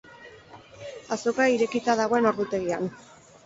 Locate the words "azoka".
1.17-1.49